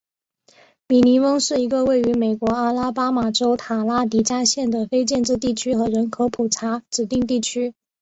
[0.87, 7.75] 米尼翁是一个位于美国阿拉巴马州塔拉迪加县的非建制地区和人口普查指定地区。